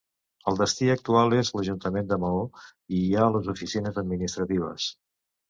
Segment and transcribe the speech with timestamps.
[0.51, 2.41] El destí actual és l'Ajuntament de Maó
[2.97, 4.91] i hi ha les oficines administratives.